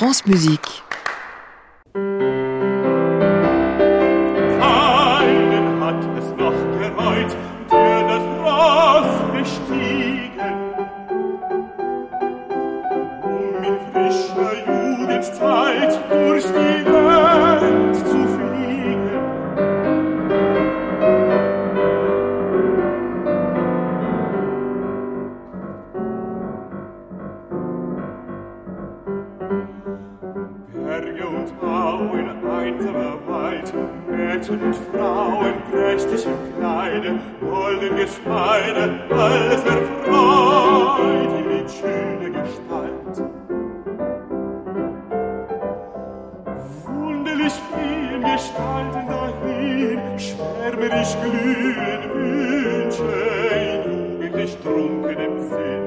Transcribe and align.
France 0.00 0.24
Musique. 0.24 0.82
Gestalten 48.40 49.06
dahin, 49.06 50.00
schwärmerisch 50.18 51.14
glühen 51.20 52.02
Wünsche, 52.14 53.12
in 53.60 53.82
jugendlich 54.22 54.56
trunkenem 54.62 55.36
Sinn, 55.50 55.84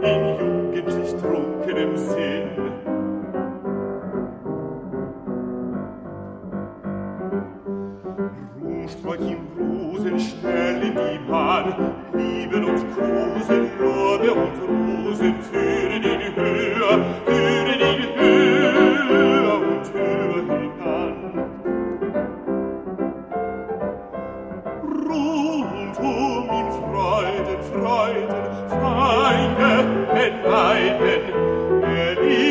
in 0.00 0.22
jugendlich 0.40 1.10
trunkenem 1.20 1.96
Sinn. 1.98 2.48
Ruft 8.64 9.04
mag 9.04 9.20
im 9.20 9.46
Brusen 9.54 10.18
schnell 10.18 10.82
in 10.82 10.94
die 10.94 11.30
Bahn, 11.30 11.74
lieben 12.14 12.64
und 12.64 12.89
Amen. 31.00 31.32
Eli 31.82 32.49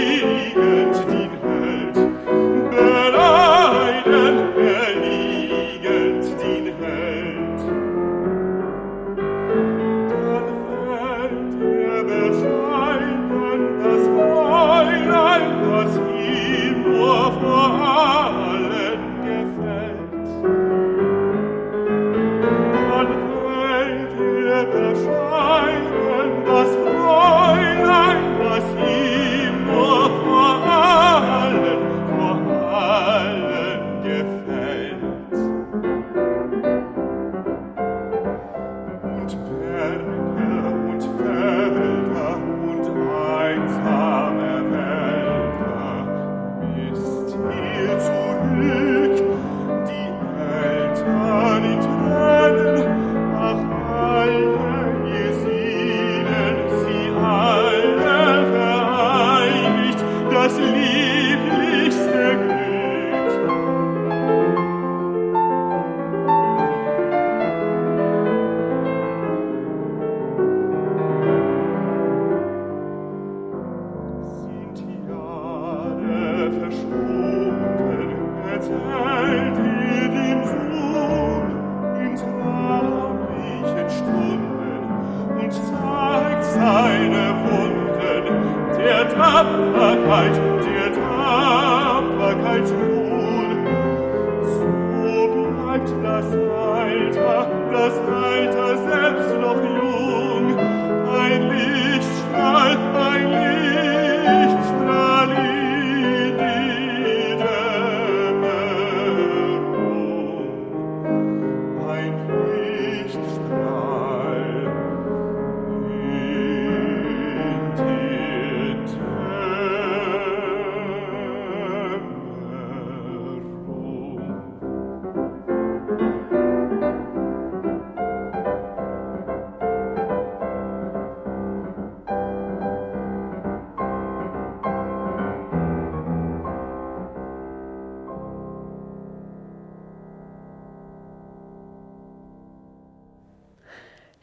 tapferkeit. 89.39 90.58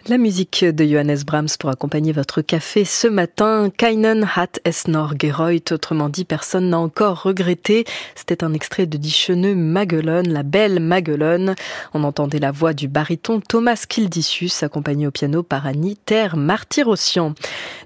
La 0.09 0.19
musique 0.19 0.65
de 0.65 0.84
Johannes 0.84 1.25
Brahms 1.27 1.56
pour 1.59 1.69
accompagner 1.69 2.12
votre 2.12 2.41
café 2.41 2.84
ce 2.84 3.09
matin. 3.09 3.71
Keinen 3.77 4.25
hat 4.37 4.61
es 4.65 4.87
noch 4.87 5.15
gereut, 5.19 5.72
autrement 5.72 6.09
dit, 6.09 6.25
personne 6.25 6.71
n'a 6.71 6.78
encore 6.78 7.25
regretté. 7.25 7.84
C'était 8.15 8.45
un 8.45 8.53
extrait 8.53 8.87
de 8.87 8.99
Dicheneux 8.99 9.56
Maguelone, 9.56 10.33
la 10.33 10.45
belle 10.45 10.78
Maguelone. 10.78 11.56
On 11.93 12.05
entendait 12.05 12.39
la 12.39 12.53
voix 12.53 12.72
du 12.72 12.87
baryton 12.87 13.41
Thomas 13.41 13.84
Kildissus, 13.89 14.53
accompagné 14.62 15.09
au 15.09 15.11
piano 15.11 15.43
par 15.43 15.66
Annie 15.66 15.99
Martyrossian. 16.37 17.34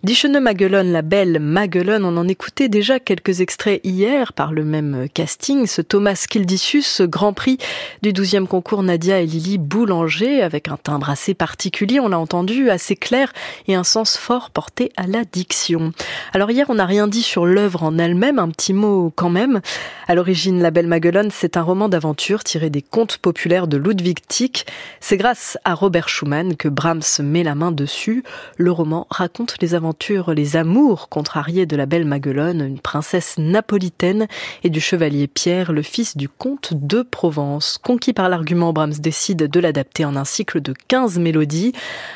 Dicheneux 0.03 0.41
Maguelone, 0.41 0.93
la 0.93 1.01
belle 1.01 1.39
Maguelone, 1.41 2.05
on 2.05 2.19
en 2.19 2.29
écoutait 2.29 2.69
déjà 2.69 3.01
quelques 3.01 3.41
extraits 3.41 3.81
hier 3.83 4.35
par 4.35 4.53
le 4.53 4.65
même 4.65 5.07
casting. 5.15 5.67
Ce 5.67 5.81
Thomas 5.81 6.27
Kildissus, 6.29 7.01
grand 7.01 7.33
prix 7.33 7.57
du 8.03 8.13
12e 8.13 8.47
concours 8.47 8.83
Nadia 8.83 9.21
et 9.21 9.27
Lily 9.27 9.57
Boulanger, 9.57 10.43
avec 10.43 10.69
un 10.69 10.77
timbre 10.77 11.09
assez 11.09 11.33
particulier 11.33 11.99
l'a 12.11 12.19
entendu, 12.19 12.71
assez 12.71 12.97
clair 12.97 13.33
et 13.67 13.75
un 13.75 13.85
sens 13.85 14.17
fort 14.17 14.51
porté 14.51 14.93
à 14.97 15.07
la 15.07 15.25
diction. 15.25 15.93
Alors 16.33 16.51
hier, 16.51 16.67
on 16.69 16.75
n'a 16.75 16.87
rien 16.87 17.09
dit 17.09 17.23
sur 17.23 17.47
l'œuvre 17.47 17.83
en 17.83 17.99
elle-même, 17.99 18.39
un 18.39 18.51
petit 18.51 18.73
mot 18.73 19.13
quand 19.15 19.31
même. 19.31 19.61
À 20.09 20.15
l'origine, 20.15 20.61
La 20.61 20.71
Belle 20.71 20.87
Maguelone, 20.87 21.31
c'est 21.33 21.57
un 21.57 21.63
roman 21.63 21.89
d'aventure 21.89 22.45
tiré 22.45 22.71
des 22.71 22.83
contes 22.83 23.19
populaires 23.19 23.67
de 23.67 23.77
Ludwig 23.77 24.19
Tieck. 24.27 24.67
C'est 25.01 25.17
grâce 25.17 25.57
à 25.65 25.75
Robert 25.75 26.09
Schumann 26.09 26.57
que 26.57 26.69
Brahms 26.69 27.23
met 27.23 27.43
la 27.43 27.55
main 27.55 27.73
dessus. 27.73 28.25
Le 28.57 28.73
roman 28.73 29.07
raconte 29.11 29.57
les 29.61 29.75
aventures, 29.75 30.35
les 30.35 30.57
amours 30.57 31.09
contrariés 31.09 31.67
de 31.67 31.77
la 31.77 31.87
Belle 31.87 32.05
Maguelone, 32.05 32.61
une 32.61 32.81
princesse 32.81 33.39
napolitaine, 33.39 34.27
et 34.65 34.71
du 34.71 34.81
chevalier 34.81 35.27
Pierre, 35.27 35.73
le 35.73 35.83
fils 35.83 36.17
du 36.17 36.29
comte 36.29 36.75
de 36.75 37.03
Provence. 37.03 37.79
Conquis 37.83 38.13
par 38.13 38.29
l'argument, 38.29 38.73
Brahms 38.73 38.95
décide 39.01 39.49
de 39.49 39.61
l'adapter 39.61 40.05
en 40.05 40.17
un 40.17 40.25
cycle 40.25 40.61
de 40.61 40.75
15 40.89 41.19
mélodies. 41.19 41.73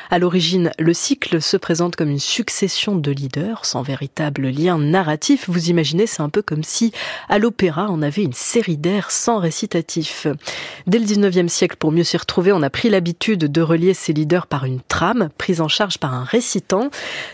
À 0.09 0.19
l'origine, 0.19 0.71
le 0.79 0.93
cycle 0.93 1.41
se 1.41 1.57
présente 1.57 1.95
comme 1.95 2.09
une 2.09 2.19
succession 2.19 2.95
de 2.95 3.11
leaders 3.11 3.65
sans 3.65 3.81
véritable 3.81 4.47
lien 4.49 4.77
narratif. 4.77 5.49
Vous 5.49 5.69
imaginez, 5.69 6.07
c'est 6.07 6.21
un 6.21 6.29
peu 6.29 6.41
comme 6.41 6.63
si 6.63 6.91
à 7.29 7.39
l'opéra 7.39 7.87
on 7.89 8.01
avait 8.01 8.23
une 8.23 8.33
série 8.33 8.77
d'airs 8.77 9.11
sans 9.11 9.39
récitatif. 9.39 10.27
Dès 10.87 10.99
le 10.99 11.05
19e 11.05 11.47
siècle, 11.47 11.77
pour 11.77 11.91
mieux 11.91 12.03
s'y 12.03 12.17
retrouver, 12.17 12.51
on 12.51 12.61
a 12.61 12.69
pris 12.69 12.89
l'habitude 12.89 13.51
de 13.51 13.61
relier 13.61 13.93
ces 13.93 14.13
leaders 14.13 14.47
par 14.47 14.65
une 14.65 14.81
trame 14.81 15.29
prise 15.37 15.61
en 15.61 15.67
charge 15.67 15.97
par 15.97 16.13
un 16.13 16.23
récitant. 16.23 16.89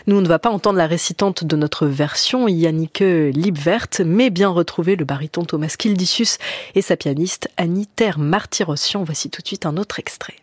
Nous, 0.06 0.16
on 0.16 0.22
ne 0.22 0.28
va 0.28 0.38
pas 0.38 0.50
entendre 0.50 0.78
la 0.78 0.86
récitante 0.86 1.44
de 1.44 1.56
notre 1.56 1.86
version, 1.86 2.48
Yannick 2.48 3.00
Liebwert, 3.00 4.02
mais 4.04 4.30
bien 4.30 4.48
retrouver 4.48 4.96
le 4.96 5.04
baryton 5.04 5.44
Thomas 5.44 5.74
Kildissus 5.78 6.38
et 6.74 6.82
sa 6.82 6.96
pianiste 6.96 7.48
Annie 7.56 7.86
Terre. 7.86 8.18
Voici 9.04 9.30
tout 9.30 9.42
de 9.42 9.46
suite 9.46 9.66
un 9.66 9.76
autre 9.76 9.98
extrait. 9.98 10.41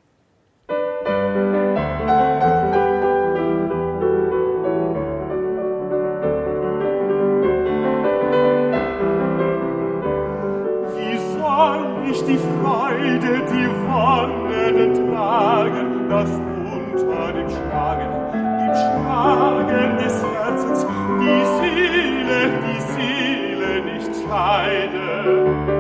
Ich 12.19 12.25
die 12.25 12.37
Freude, 12.37 13.41
die 13.51 13.67
Wonne 13.87 14.93
tragen, 14.93 16.09
das 16.09 16.29
unter 16.29 17.33
dem 17.33 17.49
Schlagen, 17.49 18.09
dem 18.33 18.75
Schlagen 18.75 19.97
des 19.97 20.23
Herzens, 20.23 20.85
die 21.19 21.41
Seele, 21.59 22.41
die 22.65 22.81
Seele 22.93 23.71
nicht 23.85 24.11
scheide. 24.27 25.79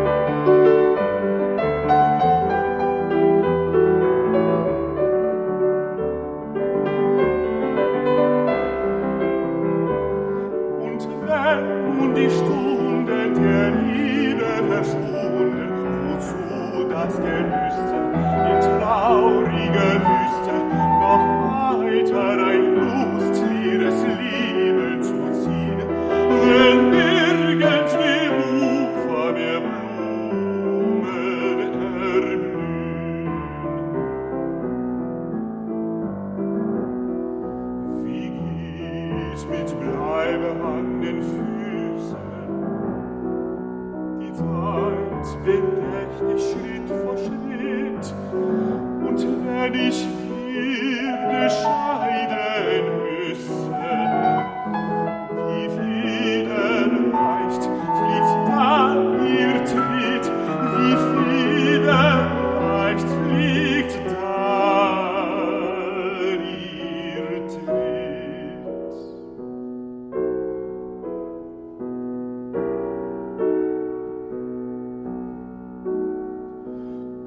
Herz 16.99 17.15
gelüsten. 17.15 18.58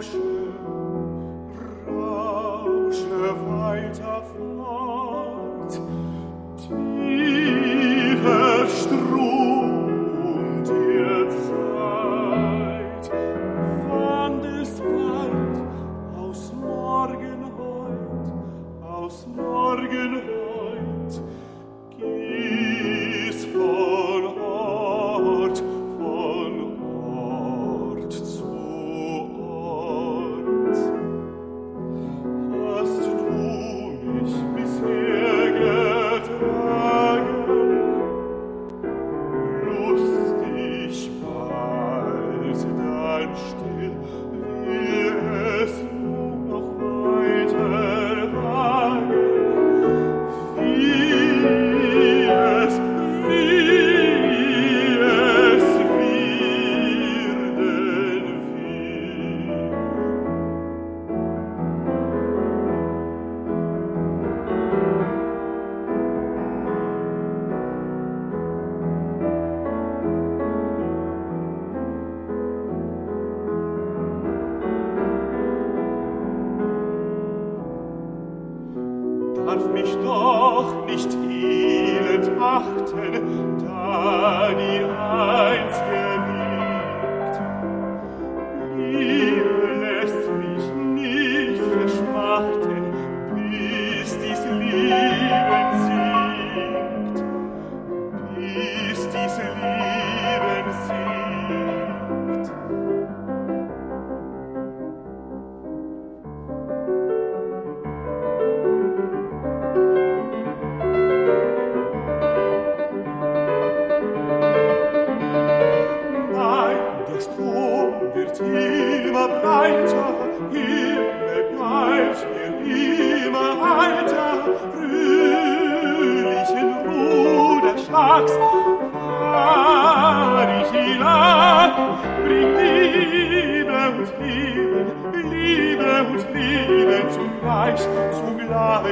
rausche, 0.00 0.18
rausche 1.86 3.36
weiter 3.46 4.22
fort. 4.22 4.79
bleiben 43.20 43.36
still, 43.36 43.92
wie 44.66 45.62
es 45.62 45.99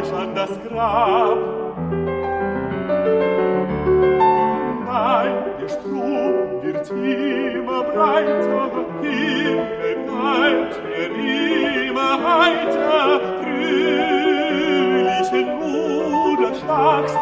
dich 0.01 0.13
an 0.13 0.35
das 0.35 0.51
Grab. 0.69 1.39
Nein, 4.87 5.33
der 5.61 5.69
Strom 5.69 6.63
wird 6.63 6.91
immer 6.91 7.83
breiter, 7.85 8.71
Himmel 9.03 9.97
bleibt 10.07 10.75
mir 11.17 11.91
immer 11.91 12.13
heiter, 12.29 13.21
fröhlichen 13.41 15.49
Ruderschlags, 15.61 17.15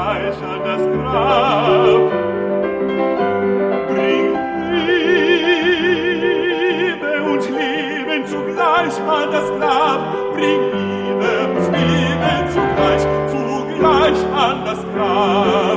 zugleich 0.00 0.42
an 0.42 0.60
das 0.64 0.82
Grab. 0.82 2.10
Bring 3.88 4.32
Liebe 6.86 7.12
und 7.30 7.44
Leben 7.50 8.26
zugleich 8.26 8.96
an 9.08 9.30
das 9.30 9.48
Grab, 9.58 10.00
bring 10.32 10.62
Liebe 10.72 11.32
und 11.56 11.66
Leben 11.72 12.44
zugleich, 12.54 13.04
zugleich 13.30 14.20
an 14.34 14.56
das 14.64 14.80
Grab. 14.94 15.69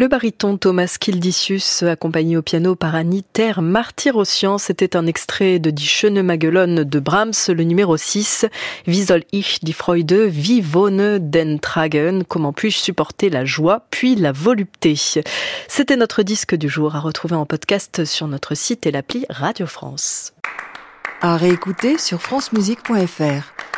Le 0.00 0.08
baryton 0.08 0.56
Thomas 0.56 0.96
Kildisius, 0.98 1.82
accompagné 1.82 2.38
au 2.38 2.40
piano 2.40 2.74
par 2.74 2.94
Annie 2.94 3.22
Martyrosian, 3.58 4.56
c'était 4.56 4.96
un 4.96 5.06
extrait 5.06 5.58
de 5.58 5.68
Die 5.68 5.86
Schöne 5.86 6.22
Magellan 6.22 6.86
de 6.86 6.98
Brahms, 6.98 7.34
le 7.48 7.64
numéro 7.64 7.98
6, 7.98 8.46
Wie 8.86 9.04
soll 9.04 9.24
ich 9.30 9.60
die 9.60 9.74
Freude, 9.74 10.30
wie 10.30 10.62
wohne 10.62 11.18
den 11.18 11.60
Tragen, 11.60 12.24
comment 12.26 12.54
puis-je 12.54 12.78
supporter 12.78 13.28
la 13.28 13.44
joie, 13.44 13.84
puis 13.90 14.14
la 14.14 14.32
volupté? 14.32 14.94
C'était 15.68 15.96
notre 15.96 16.22
disque 16.22 16.54
du 16.54 16.70
jour 16.70 16.96
à 16.96 17.00
retrouver 17.00 17.36
en 17.36 17.44
podcast 17.44 18.06
sur 18.06 18.26
notre 18.26 18.54
site 18.54 18.86
et 18.86 18.92
l'appli 18.92 19.26
Radio 19.28 19.66
France. 19.66 20.32
À 21.20 21.36
réécouter 21.36 21.98
sur 21.98 22.22
francemusique.fr. 22.22 23.69